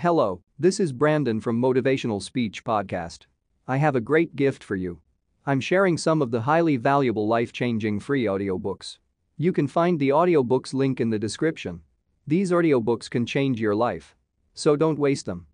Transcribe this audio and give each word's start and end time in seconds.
Hello, 0.00 0.42
this 0.58 0.78
is 0.78 0.92
Brandon 0.92 1.40
from 1.40 1.58
Motivational 1.58 2.22
Speech 2.22 2.64
Podcast. 2.64 3.20
I 3.66 3.78
have 3.78 3.96
a 3.96 4.00
great 4.02 4.36
gift 4.36 4.62
for 4.62 4.76
you. 4.76 5.00
I'm 5.46 5.58
sharing 5.58 5.96
some 5.96 6.20
of 6.20 6.30
the 6.30 6.42
highly 6.42 6.76
valuable 6.76 7.26
life-changing 7.26 8.00
free 8.00 8.24
audiobooks. 8.24 8.98
You 9.38 9.54
can 9.54 9.66
find 9.66 9.98
the 9.98 10.10
audiobooks 10.10 10.74
link 10.74 11.00
in 11.00 11.08
the 11.08 11.18
description. 11.18 11.80
These 12.26 12.50
audiobooks 12.50 13.08
can 13.08 13.24
change 13.24 13.58
your 13.58 13.74
life. 13.74 14.14
So 14.52 14.76
don't 14.76 14.98
waste 14.98 15.24
them. 15.24 15.46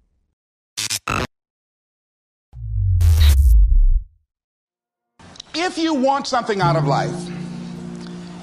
If 5.55 5.79
you 5.79 5.95
want 5.95 6.27
something 6.27 6.61
out 6.61 6.75
of 6.75 6.85
life, 6.85 7.15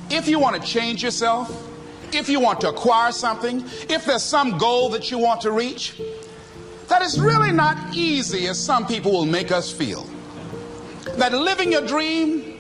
if 0.10 0.30
you 0.30 0.40
want 0.40 0.62
to 0.62 0.66
change 0.66 1.04
yourself, 1.04 1.52
if 2.14 2.30
you 2.30 2.40
want 2.40 2.62
to 2.62 2.70
acquire 2.70 3.12
something, 3.12 3.64
if 3.90 4.06
there's 4.06 4.24
some 4.24 4.58
goal 4.58 4.90
that 4.90 5.12
you 5.12 5.18
want 5.18 5.42
to 5.42 5.52
reach, 5.52 6.02
that 6.88 7.02
is 7.02 7.20
really 7.20 7.52
not 7.52 7.96
easy 7.96 8.48
as 8.48 8.60
some 8.60 8.86
people 8.86 9.12
will 9.12 9.26
make 9.26 9.52
us 9.52 9.72
feel. 9.72 10.08
That 11.18 11.34
living 11.34 11.72
your 11.72 11.86
dream, 11.86 12.60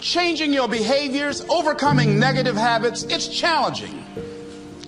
changing 0.00 0.52
your 0.52 0.68
behaviors, 0.68 1.42
overcoming 1.48 2.18
negative 2.18 2.56
habits, 2.56 3.04
it's 3.04 3.28
challenging. 3.28 4.04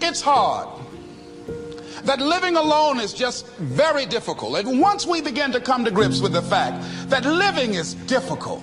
It's 0.00 0.20
hard. 0.20 0.68
That 2.04 2.20
living 2.20 2.56
alone 2.56 2.98
is 2.98 3.12
just 3.12 3.46
very 3.58 4.06
difficult. 4.06 4.58
And 4.58 4.80
once 4.80 5.06
we 5.06 5.20
begin 5.20 5.52
to 5.52 5.60
come 5.60 5.84
to 5.84 5.90
grips 5.90 6.20
with 6.20 6.32
the 6.32 6.42
fact 6.42 6.82
that 7.10 7.24
living 7.24 7.74
is 7.74 7.94
difficult, 7.94 8.62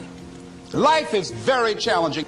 life 0.74 1.14
is 1.14 1.32
very 1.32 1.74
challenging. 1.74 2.26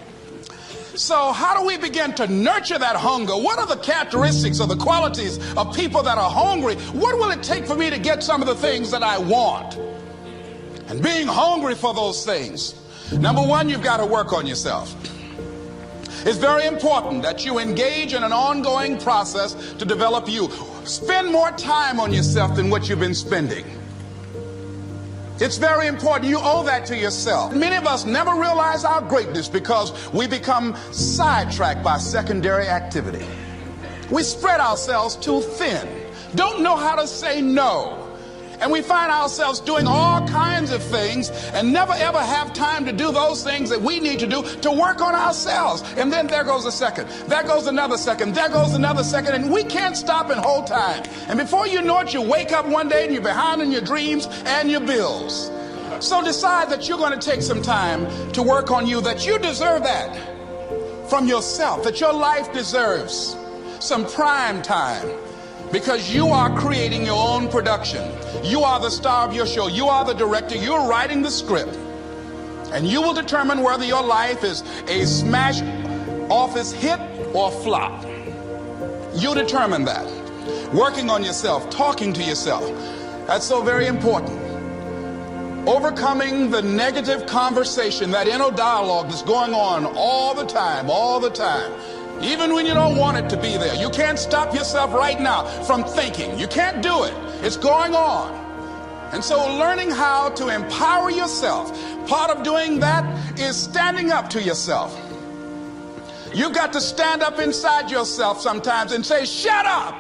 So, 0.95 1.31
how 1.31 1.57
do 1.57 1.65
we 1.65 1.77
begin 1.77 2.13
to 2.15 2.27
nurture 2.27 2.77
that 2.77 2.97
hunger? 2.97 3.33
What 3.33 3.59
are 3.59 3.65
the 3.65 3.77
characteristics 3.77 4.59
or 4.59 4.67
the 4.67 4.75
qualities 4.75 5.37
of 5.55 5.73
people 5.73 6.03
that 6.03 6.17
are 6.17 6.29
hungry? 6.29 6.75
What 6.75 7.17
will 7.17 7.31
it 7.31 7.41
take 7.41 7.65
for 7.65 7.75
me 7.75 7.89
to 7.89 7.97
get 7.97 8.21
some 8.21 8.41
of 8.41 8.47
the 8.47 8.55
things 8.55 8.91
that 8.91 9.01
I 9.01 9.17
want? 9.17 9.77
And 10.87 11.01
being 11.01 11.27
hungry 11.27 11.75
for 11.75 11.93
those 11.93 12.25
things, 12.25 12.75
number 13.13 13.41
one, 13.41 13.69
you've 13.69 13.83
got 13.83 13.97
to 13.97 14.05
work 14.05 14.33
on 14.33 14.45
yourself. 14.45 14.93
It's 16.25 16.37
very 16.37 16.65
important 16.65 17.23
that 17.23 17.45
you 17.45 17.57
engage 17.57 18.13
in 18.13 18.23
an 18.23 18.33
ongoing 18.33 18.99
process 18.99 19.53
to 19.75 19.85
develop 19.85 20.29
you. 20.29 20.49
Spend 20.83 21.31
more 21.31 21.51
time 21.51 21.99
on 22.01 22.13
yourself 22.13 22.55
than 22.55 22.69
what 22.69 22.89
you've 22.89 22.99
been 22.99 23.15
spending. 23.15 23.65
It's 25.41 25.57
very 25.57 25.87
important. 25.87 26.29
You 26.29 26.37
owe 26.39 26.61
that 26.65 26.85
to 26.85 26.95
yourself. 26.95 27.55
Many 27.55 27.75
of 27.75 27.87
us 27.87 28.05
never 28.05 28.29
realize 28.35 28.85
our 28.85 29.01
greatness 29.01 29.49
because 29.49 29.91
we 30.13 30.27
become 30.27 30.75
sidetracked 30.91 31.83
by 31.83 31.97
secondary 31.97 32.67
activity. 32.67 33.25
We 34.11 34.21
spread 34.21 34.59
ourselves 34.59 35.15
too 35.15 35.41
thin, 35.41 35.87
don't 36.35 36.61
know 36.61 36.75
how 36.77 36.95
to 36.95 37.07
say 37.07 37.41
no. 37.41 38.10
And 38.61 38.71
we 38.71 38.81
find 38.83 39.11
ourselves 39.11 39.59
doing 39.59 39.87
all 39.87 40.25
kinds 40.27 40.71
of 40.71 40.83
things 40.83 41.31
and 41.53 41.73
never 41.73 41.93
ever 41.93 42.19
have 42.19 42.53
time 42.53 42.85
to 42.85 42.91
do 42.91 43.11
those 43.11 43.43
things 43.43 43.71
that 43.71 43.81
we 43.81 43.99
need 43.99 44.19
to 44.19 44.27
do 44.27 44.43
to 44.43 44.71
work 44.71 45.01
on 45.01 45.15
ourselves. 45.15 45.83
And 45.97 46.13
then 46.13 46.27
there 46.27 46.43
goes 46.43 46.65
a 46.65 46.71
second, 46.71 47.09
there 47.27 47.41
goes 47.43 47.65
another 47.65 47.97
second, 47.97 48.35
there 48.35 48.49
goes 48.49 48.75
another 48.75 49.03
second, 49.03 49.33
and 49.33 49.51
we 49.51 49.63
can't 49.63 49.97
stop 49.97 50.29
and 50.29 50.39
hold 50.39 50.67
time. 50.67 51.03
And 51.27 51.39
before 51.39 51.65
you 51.65 51.81
know 51.81 51.99
it, 52.01 52.13
you 52.13 52.21
wake 52.21 52.51
up 52.51 52.67
one 52.67 52.87
day 52.87 53.05
and 53.05 53.13
you're 53.13 53.23
behind 53.23 53.63
in 53.63 53.71
your 53.71 53.81
dreams 53.81 54.27
and 54.45 54.69
your 54.69 54.81
bills. 54.81 55.49
So 55.99 56.23
decide 56.23 56.69
that 56.69 56.87
you're 56.87 56.99
going 56.99 57.19
to 57.19 57.29
take 57.29 57.41
some 57.41 57.63
time 57.63 58.31
to 58.33 58.43
work 58.43 58.69
on 58.69 58.85
you, 58.85 59.01
that 59.01 59.25
you 59.25 59.39
deserve 59.39 59.83
that 59.83 61.09
from 61.09 61.27
yourself, 61.27 61.83
that 61.83 61.99
your 61.99 62.13
life 62.13 62.53
deserves 62.53 63.35
some 63.79 64.05
prime 64.05 64.61
time 64.61 65.09
because 65.71 66.13
you 66.13 66.27
are 66.27 66.55
creating 66.59 67.05
your 67.05 67.17
own 67.17 67.47
production. 67.47 68.11
You 68.43 68.61
are 68.61 68.79
the 68.79 68.89
star 68.89 69.27
of 69.27 69.33
your 69.33 69.45
show. 69.45 69.67
You 69.67 69.87
are 69.87 70.03
the 70.03 70.13
director. 70.13 70.55
You're 70.55 70.87
writing 70.87 71.21
the 71.21 71.31
script. 71.31 71.77
And 72.73 72.87
you 72.87 73.01
will 73.01 73.13
determine 73.13 73.63
whether 73.63 73.85
your 73.85 74.03
life 74.03 74.43
is 74.43 74.63
a 74.87 75.05
smash 75.05 75.61
office 76.29 76.71
hit 76.71 76.99
or 77.33 77.51
flop. 77.51 78.05
You 79.13 79.33
determine 79.33 79.85
that. 79.85 80.05
Working 80.73 81.09
on 81.09 81.23
yourself, 81.23 81.69
talking 81.69 82.13
to 82.13 82.23
yourself. 82.23 82.63
That's 83.27 83.45
so 83.45 83.61
very 83.61 83.87
important. 83.87 84.39
Overcoming 85.67 86.49
the 86.49 86.61
negative 86.61 87.25
conversation, 87.27 88.09
that 88.11 88.27
inner 88.27 88.51
dialogue 88.51 89.09
that's 89.09 89.21
going 89.21 89.53
on 89.53 89.85
all 89.95 90.33
the 90.33 90.45
time, 90.45 90.89
all 90.89 91.19
the 91.19 91.29
time 91.29 91.71
even 92.23 92.53
when 92.53 92.65
you 92.65 92.73
don't 92.73 92.97
want 92.97 93.17
it 93.17 93.29
to 93.29 93.37
be 93.37 93.57
there. 93.57 93.75
You 93.75 93.89
can't 93.89 94.19
stop 94.19 94.53
yourself 94.53 94.93
right 94.93 95.19
now 95.19 95.45
from 95.63 95.83
thinking. 95.83 96.37
You 96.37 96.47
can't 96.47 96.81
do 96.81 97.03
it. 97.03 97.13
It's 97.43 97.57
going 97.57 97.95
on. 97.95 98.39
And 99.13 99.23
so 99.23 99.37
learning 99.57 99.91
how 99.91 100.29
to 100.29 100.47
empower 100.47 101.11
yourself, 101.11 101.71
part 102.07 102.31
of 102.31 102.43
doing 102.43 102.79
that 102.79 103.39
is 103.39 103.57
standing 103.57 104.11
up 104.11 104.29
to 104.29 104.41
yourself. 104.41 104.97
You've 106.33 106.53
got 106.53 106.71
to 106.73 106.81
stand 106.81 107.21
up 107.21 107.39
inside 107.39 107.91
yourself 107.91 108.39
sometimes 108.39 108.93
and 108.93 109.05
say, 109.05 109.25
shut 109.25 109.65
up. 109.65 109.95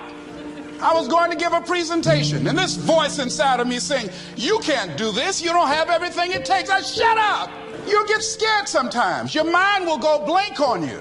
I 0.81 0.93
was 0.93 1.07
going 1.07 1.29
to 1.29 1.37
give 1.37 1.53
a 1.53 1.61
presentation, 1.61 2.47
and 2.47 2.57
this 2.57 2.75
voice 2.75 3.19
inside 3.19 3.59
of 3.59 3.67
me 3.67 3.77
saying, 3.77 4.09
You 4.35 4.57
can't 4.63 4.97
do 4.97 5.11
this. 5.11 5.39
You 5.39 5.49
don't 5.49 5.67
have 5.67 5.91
everything 5.91 6.31
it 6.31 6.43
takes. 6.43 6.71
I 6.71 6.81
shut 6.81 7.17
up. 7.19 7.51
You'll 7.87 8.07
get 8.07 8.23
scared 8.23 8.67
sometimes. 8.67 9.35
Your 9.35 9.43
mind 9.43 9.85
will 9.85 9.99
go 9.99 10.25
blank 10.25 10.59
on 10.59 10.81
you. 10.87 10.99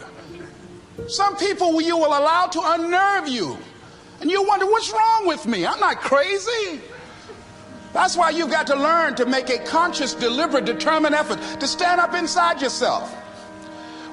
Some 1.08 1.36
people 1.36 1.80
you 1.80 1.96
will 1.96 2.08
allow 2.08 2.46
to 2.46 2.60
unnerve 2.64 3.28
you. 3.28 3.58
And 4.20 4.30
you 4.30 4.46
wonder, 4.46 4.66
what's 4.66 4.92
wrong 4.92 5.26
with 5.26 5.46
me? 5.46 5.66
I'm 5.66 5.80
not 5.80 6.00
crazy. 6.00 6.80
That's 7.92 8.16
why 8.16 8.30
you've 8.30 8.50
got 8.50 8.66
to 8.68 8.76
learn 8.76 9.14
to 9.16 9.26
make 9.26 9.50
a 9.50 9.58
conscious, 9.58 10.14
deliberate, 10.14 10.64
determined 10.64 11.14
effort 11.14 11.40
to 11.58 11.66
stand 11.66 12.00
up 12.00 12.14
inside 12.14 12.62
yourself. 12.62 13.16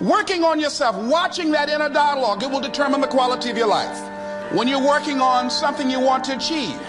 Working 0.01 0.43
on 0.43 0.59
yourself, 0.59 0.95
watching 0.95 1.51
that 1.51 1.69
inner 1.69 1.89
dialogue, 1.89 2.41
it 2.43 2.49
will 2.49 2.61
determine 2.61 3.01
the 3.01 3.07
quality 3.07 3.49
of 3.49 3.57
your 3.57 3.67
life. 3.67 4.53
When 4.53 4.67
you're 4.67 4.85
working 4.85 5.19
on 5.19 5.49
something 5.49 5.89
you 5.89 5.99
want 5.99 6.23
to 6.25 6.37
achieve, 6.37 6.79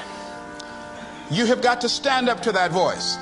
you 1.31 1.45
have 1.47 1.61
got 1.61 1.81
to 1.83 1.89
stand 1.89 2.29
up 2.29 2.41
to 2.43 2.53
that 2.53 2.71
voice. 2.71 3.19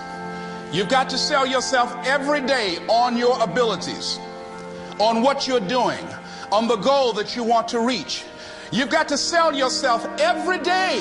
You've 0.72 0.88
got 0.88 1.08
to 1.10 1.18
sell 1.18 1.46
yourself 1.46 1.94
every 2.04 2.40
day 2.42 2.78
on 2.88 3.16
your 3.16 3.40
abilities, 3.42 4.18
on 4.98 5.22
what 5.22 5.48
you're 5.48 5.60
doing, 5.60 6.04
on 6.52 6.68
the 6.68 6.76
goal 6.76 7.12
that 7.14 7.36
you 7.36 7.42
want 7.42 7.68
to 7.68 7.80
reach. 7.80 8.24
You've 8.72 8.90
got 8.90 9.08
to 9.08 9.18
sell 9.18 9.54
yourself 9.54 10.04
every 10.18 10.58
day, 10.58 11.00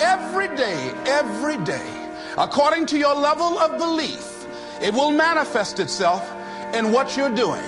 every 0.00 0.48
day, 0.56 0.92
every 1.06 1.56
day. 1.64 2.10
According 2.36 2.86
to 2.86 2.98
your 2.98 3.14
level 3.14 3.58
of 3.58 3.78
belief, 3.78 4.46
it 4.80 4.92
will 4.92 5.10
manifest 5.10 5.78
itself 5.80 6.28
in 6.74 6.92
what 6.92 7.16
you're 7.16 7.34
doing. 7.34 7.62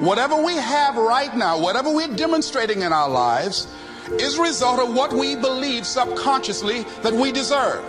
Whatever 0.00 0.42
we 0.42 0.54
have 0.54 0.96
right 0.96 1.34
now, 1.36 1.58
whatever 1.58 1.90
we're 1.92 2.14
demonstrating 2.14 2.82
in 2.82 2.92
our 2.92 3.08
lives, 3.08 3.68
is 4.12 4.38
a 4.38 4.42
result 4.42 4.80
of 4.80 4.94
what 4.94 5.12
we 5.12 5.36
believe 5.36 5.86
subconsciously 5.86 6.84
that 7.02 7.12
we 7.12 7.30
deserve. 7.30 7.84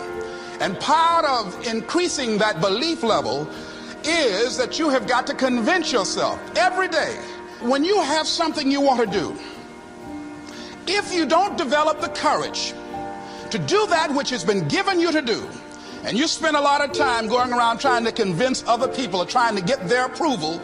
And 0.60 0.78
part 0.80 1.26
of 1.26 1.66
increasing 1.66 2.38
that 2.40 2.60
belief 2.60 3.04
level 3.04 3.50
is 4.04 4.58
that 4.58 4.78
you 4.78 4.90
have 4.90 5.08
got 5.08 5.26
to 5.28 5.34
convince 5.34 5.92
yourself 5.92 6.40
every 6.58 6.88
day 6.88 7.20
when 7.62 7.84
you 7.84 8.02
have 8.02 8.28
something 8.28 8.72
you 8.72 8.82
want 8.82 9.00
to 9.00 9.20
do, 9.20 9.36
if 10.88 11.14
you 11.14 11.26
don't 11.26 11.58
develop 11.58 12.00
the 12.00 12.10
courage 12.10 12.74
to 13.52 13.60
do 13.60 13.86
that 13.88 14.14
which 14.14 14.30
has 14.30 14.44
been 14.44 14.68
given 14.68 15.00
you 15.00 15.12
to 15.12 15.22
do, 15.22 15.48
and 16.04 16.18
you 16.18 16.28
spend 16.28 16.56
a 16.56 16.62
lot 16.62 16.82
of 16.82 16.94
time 16.94 17.28
going 17.28 17.52
around 17.52 17.80
trying 17.80 18.06
to 18.06 18.12
convince 18.12 18.64
other 18.66 18.88
people 18.88 19.20
or 19.20 19.26
trying 19.26 19.56
to 19.56 19.62
get 19.62 19.90
their 19.90 20.06
approval, 20.06 20.58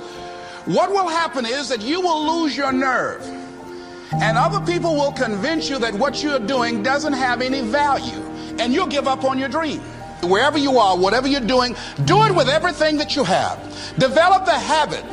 what 0.66 0.90
will 0.90 1.10
happen 1.10 1.46
is 1.46 1.70
that 1.70 1.82
you 1.82 2.00
will 2.00 2.42
lose 2.42 2.56
your 2.56 2.72
nerve. 2.72 3.22
And 4.14 4.38
other 4.38 4.66
people 4.66 4.96
will 4.96 5.12
convince 5.12 5.70
you 5.70 5.78
that 5.80 5.94
what 5.94 6.24
you're 6.24 6.40
doing 6.40 6.82
doesn't 6.82 7.14
have 7.14 7.42
any 7.42 7.62
value, 7.62 8.22
and 8.60 8.74
you'll 8.74 8.88
give 8.88 9.08
up 9.08 9.26
on 9.26 9.38
your 9.38 9.50
dream. 9.50 9.82
Wherever 10.24 10.58
you 10.58 10.78
are, 10.78 10.98
whatever 10.98 11.28
you're 11.28 11.42
doing, 11.42 11.76
do 12.06 12.24
it 12.24 12.34
with 12.34 12.48
everything 12.48 12.98
that 12.98 13.16
you 13.16 13.26
have. 13.26 13.60
Develop 14.00 14.46
the 14.46 14.58
habit 14.58 15.04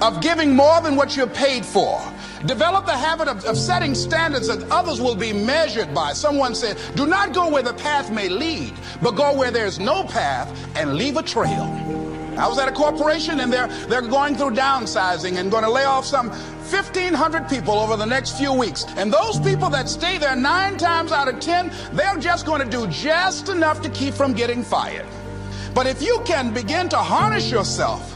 of 0.00 0.20
giving 0.20 0.54
more 0.54 0.80
than 0.80 0.96
what 0.96 1.16
you're 1.16 1.26
paid 1.26 1.64
for. 1.64 2.00
Develop 2.46 2.84
the 2.84 2.92
habit 2.92 3.28
of, 3.28 3.44
of, 3.46 3.56
setting 3.56 3.94
standards 3.94 4.48
that 4.48 4.70
others 4.70 5.00
will 5.00 5.14
be 5.14 5.32
measured 5.32 5.94
by. 5.94 6.12
Someone 6.12 6.54
said, 6.54 6.76
do 6.94 7.06
not 7.06 7.32
go 7.32 7.48
where 7.48 7.62
the 7.62 7.72
path 7.74 8.10
may 8.10 8.28
lead, 8.28 8.74
but 9.00 9.12
go 9.12 9.34
where 9.34 9.50
there's 9.50 9.78
no 9.78 10.04
path 10.04 10.52
and 10.76 10.94
leave 10.94 11.16
a 11.16 11.22
trail. 11.22 11.62
I 12.36 12.48
was 12.48 12.58
at 12.58 12.68
a 12.68 12.72
corporation 12.72 13.40
and 13.40 13.52
they're, 13.52 13.68
they're 13.86 14.02
going 14.02 14.36
through 14.36 14.50
downsizing 14.50 15.38
and 15.38 15.50
going 15.50 15.62
to 15.62 15.70
lay 15.70 15.84
off 15.84 16.04
some 16.04 16.28
1,500 16.28 17.48
people 17.48 17.74
over 17.74 17.96
the 17.96 18.04
next 18.04 18.36
few 18.36 18.52
weeks. 18.52 18.84
And 18.96 19.12
those 19.12 19.38
people 19.38 19.70
that 19.70 19.88
stay 19.88 20.18
there 20.18 20.34
nine 20.34 20.76
times 20.76 21.12
out 21.12 21.28
of 21.28 21.38
10, 21.38 21.72
they're 21.92 22.18
just 22.18 22.44
going 22.44 22.60
to 22.60 22.68
do 22.68 22.88
just 22.88 23.48
enough 23.48 23.80
to 23.82 23.88
keep 23.90 24.14
from 24.14 24.32
getting 24.32 24.64
fired. 24.64 25.06
But 25.74 25.86
if 25.86 26.02
you 26.02 26.20
can 26.26 26.52
begin 26.52 26.88
to 26.90 26.96
harness 26.96 27.50
yourself 27.50 28.13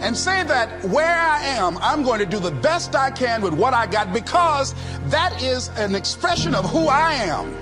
and 0.00 0.16
say 0.16 0.42
that 0.44 0.84
where 0.84 1.18
I 1.20 1.40
am, 1.42 1.78
I'm 1.78 2.02
going 2.02 2.20
to 2.20 2.26
do 2.26 2.38
the 2.38 2.50
best 2.50 2.94
I 2.94 3.10
can 3.10 3.42
with 3.42 3.54
what 3.54 3.74
I 3.74 3.86
got 3.86 4.12
because 4.12 4.74
that 5.06 5.42
is 5.42 5.68
an 5.76 5.94
expression 5.94 6.54
of 6.54 6.68
who 6.70 6.88
I 6.88 7.12
am. 7.14 7.54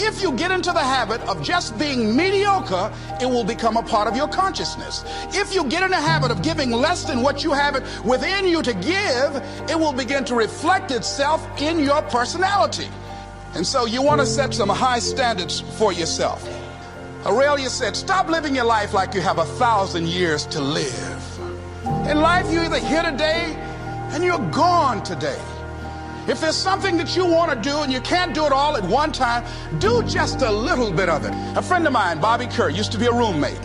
If 0.00 0.22
you 0.22 0.32
get 0.32 0.52
into 0.52 0.70
the 0.70 0.78
habit 0.78 1.20
of 1.22 1.42
just 1.42 1.76
being 1.76 2.14
mediocre, 2.16 2.92
it 3.20 3.26
will 3.26 3.42
become 3.42 3.76
a 3.76 3.82
part 3.82 4.06
of 4.06 4.16
your 4.16 4.28
consciousness. 4.28 5.04
If 5.34 5.52
you 5.52 5.64
get 5.64 5.82
in 5.82 5.90
the 5.90 5.96
habit 5.96 6.30
of 6.30 6.40
giving 6.40 6.70
less 6.70 7.02
than 7.02 7.20
what 7.20 7.42
you 7.42 7.52
have 7.52 7.74
it 7.74 7.82
within 8.04 8.46
you 8.46 8.62
to 8.62 8.72
give, 8.74 9.42
it 9.68 9.76
will 9.76 9.92
begin 9.92 10.24
to 10.26 10.36
reflect 10.36 10.92
itself 10.92 11.44
in 11.60 11.80
your 11.80 12.00
personality. 12.02 12.88
And 13.54 13.66
so 13.66 13.86
you 13.86 14.00
want 14.00 14.20
to 14.20 14.26
set 14.26 14.54
some 14.54 14.68
high 14.68 15.00
standards 15.00 15.60
for 15.78 15.92
yourself. 15.92 16.48
Aurelia 17.26 17.68
said, 17.68 17.96
Stop 17.96 18.28
living 18.28 18.54
your 18.54 18.66
life 18.66 18.94
like 18.94 19.14
you 19.14 19.20
have 19.20 19.38
a 19.38 19.44
thousand 19.44 20.06
years 20.06 20.46
to 20.46 20.60
live. 20.60 21.17
In 22.10 22.20
life, 22.20 22.50
you're 22.50 22.64
either 22.64 22.78
here 22.78 23.02
today 23.02 23.54
and 24.12 24.24
you're 24.24 24.38
gone 24.50 25.02
today. 25.02 25.40
If 26.26 26.40
there's 26.42 26.56
something 26.56 26.98
that 26.98 27.16
you 27.16 27.24
want 27.24 27.50
to 27.52 27.58
do 27.58 27.78
and 27.78 27.92
you 27.92 28.00
can't 28.00 28.34
do 28.34 28.44
it 28.44 28.52
all 28.52 28.76
at 28.76 28.84
one 28.84 29.12
time, 29.12 29.44
do 29.78 30.02
just 30.02 30.42
a 30.42 30.50
little 30.50 30.92
bit 30.92 31.08
of 31.08 31.24
it. 31.24 31.32
A 31.56 31.62
friend 31.62 31.86
of 31.86 31.92
mine, 31.92 32.20
Bobby 32.20 32.46
Kerr, 32.46 32.68
used 32.68 32.92
to 32.92 32.98
be 32.98 33.06
a 33.06 33.12
roommate. 33.12 33.60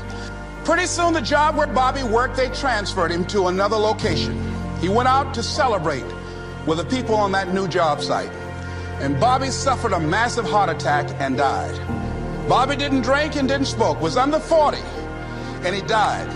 Pretty 0.64 0.86
soon, 0.86 1.12
the 1.12 1.22
job 1.22 1.58
where 1.58 1.68
Bobby 1.68 2.04
worked, 2.04 2.38
they 2.38 2.48
transferred 2.50 3.12
him 3.12 3.26
to 3.26 3.48
another 3.48 3.76
location. 3.76 4.42
He 4.80 4.88
went 4.88 5.10
out 5.10 5.34
to 5.34 5.44
celebrate 5.44 6.06
with 6.66 6.78
the 6.78 6.86
people 6.86 7.16
on 7.16 7.34
that 7.34 7.54
new 7.54 7.68
job 7.68 8.02
site. 8.02 8.32
And 9.02 9.20
Bobby 9.20 9.50
suffered 9.50 9.92
a 9.92 10.00
massive 10.00 10.46
heart 10.46 10.70
attack 10.70 11.10
and 11.20 11.36
died. 11.36 11.78
Bobby 12.48 12.78
didn't 12.78 13.02
drink 13.02 13.36
and 13.36 13.48
didn't 13.48 13.68
smoke, 13.68 14.00
was 14.00 14.16
under 14.16 14.40
40, 14.40 14.78
and 15.64 15.76
he 15.76 15.82
died. 15.82 16.30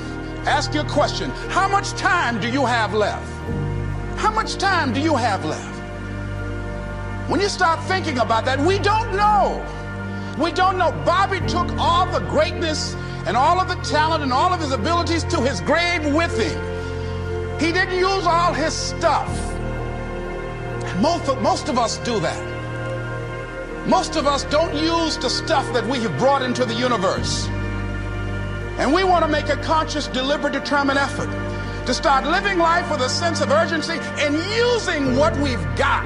Ask 0.47 0.73
your 0.73 0.85
question 0.85 1.29
How 1.49 1.67
much 1.67 1.91
time 1.91 2.39
do 2.39 2.49
you 2.49 2.65
have 2.65 2.93
left? 2.93 3.29
How 4.17 4.31
much 4.31 4.55
time 4.55 4.93
do 4.93 5.01
you 5.01 5.13
have 5.17 5.43
left? 5.43 5.77
When 7.29 7.41
you 7.41 7.49
start 7.49 7.83
thinking 7.83 8.19
about 8.19 8.45
that, 8.45 8.57
we 8.57 8.79
don't 8.79 9.13
know. 9.13 9.61
We 10.41 10.53
don't 10.53 10.77
know. 10.77 10.93
Bobby 11.05 11.41
took 11.47 11.69
all 11.77 12.05
the 12.09 12.21
greatness 12.29 12.95
and 13.25 13.35
all 13.35 13.59
of 13.59 13.67
the 13.67 13.75
talent 13.83 14.23
and 14.23 14.31
all 14.31 14.53
of 14.53 14.61
his 14.61 14.71
abilities 14.71 15.25
to 15.25 15.41
his 15.41 15.59
grave 15.59 16.05
with 16.15 16.39
him. 16.39 17.59
He 17.59 17.73
didn't 17.73 17.99
use 17.99 18.25
all 18.25 18.53
his 18.53 18.73
stuff. 18.73 19.27
Most 21.01 21.27
of, 21.27 21.41
most 21.41 21.67
of 21.67 21.77
us 21.77 21.97
do 21.97 22.21
that. 22.21 22.41
Most 23.85 24.15
of 24.15 24.25
us 24.25 24.45
don't 24.45 24.73
use 24.75 25.17
the 25.17 25.29
stuff 25.29 25.65
that 25.73 25.85
we 25.85 25.99
have 25.99 26.17
brought 26.17 26.41
into 26.41 26.63
the 26.63 26.73
universe. 26.73 27.49
And 28.77 28.93
we 28.93 29.03
want 29.03 29.25
to 29.25 29.31
make 29.31 29.49
a 29.49 29.57
conscious, 29.57 30.07
deliberate, 30.07 30.53
determined 30.53 30.99
effort 30.99 31.29
to 31.85 31.93
start 31.93 32.25
living 32.25 32.57
life 32.57 32.89
with 32.91 33.01
a 33.01 33.09
sense 33.09 33.41
of 33.41 33.51
urgency 33.51 33.97
and 34.19 34.35
using 34.55 35.15
what 35.15 35.35
we've 35.37 35.63
got 35.75 36.05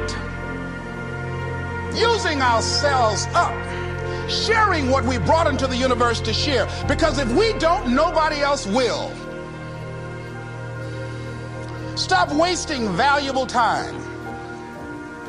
using 1.96 2.42
ourselves 2.42 3.28
up, 3.34 3.54
sharing 4.30 4.90
what 4.90 5.04
we 5.04 5.18
brought 5.18 5.48
into 5.48 5.68
the 5.68 5.76
universe 5.76 6.22
to 6.22 6.34
share. 6.34 6.68
Because 6.88 7.20
if 7.20 7.32
we 7.34 7.54
don't, 7.54 7.94
nobody 7.94 8.38
else 8.38 8.66
will. 8.68 9.12
Stop 11.96 12.32
wasting 12.34 12.92
valuable 12.94 13.46
time. 13.46 13.96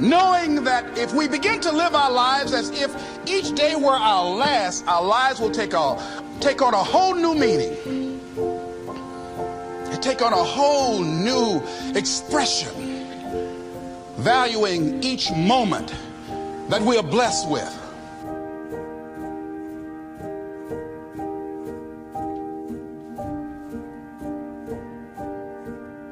Knowing 0.00 0.64
that 0.64 0.96
if 0.96 1.12
we 1.12 1.28
begin 1.28 1.60
to 1.60 1.70
live 1.70 1.94
our 1.94 2.10
lives 2.10 2.52
as 2.52 2.70
if 2.70 2.94
each 3.28 3.54
day 3.54 3.76
were 3.76 3.90
our 3.90 4.24
last, 4.24 4.86
our 4.88 5.04
lives 5.04 5.38
will 5.38 5.50
take, 5.50 5.74
a, 5.74 6.21
take 6.42 6.60
on 6.60 6.74
a 6.74 6.82
whole 6.82 7.14
new 7.14 7.34
meaning. 7.34 8.20
take 10.00 10.20
on 10.20 10.32
a 10.32 10.44
whole 10.44 11.00
new 11.00 11.62
expression, 11.94 12.74
valuing 14.16 15.00
each 15.00 15.30
moment 15.30 15.94
that 16.68 16.82
we 16.82 16.96
are 16.96 17.04
blessed 17.04 17.48
with. 17.48 17.78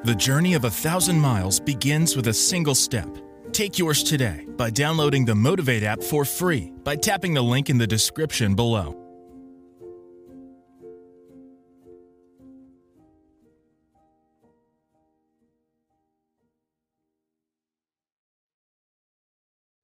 The 0.05 0.15
journey 0.15 0.55
of 0.55 0.65
a 0.65 0.71
thousand 0.71 1.19
miles 1.19 1.59
begins 1.59 2.15
with 2.15 2.29
a 2.29 2.33
single 2.33 2.77
step. 2.77 3.09
Take 3.51 3.77
yours 3.77 4.05
today 4.05 4.47
by 4.57 4.71
downloading 4.71 5.25
the 5.25 5.35
Motivate 5.35 5.83
app 5.83 6.01
for 6.01 6.25
free 6.25 6.73
by 6.85 6.95
tapping 6.95 7.35
the 7.35 7.43
link 7.43 7.69
in 7.69 7.79
the 7.79 7.87
description 7.89 8.55
below. 8.55 9.10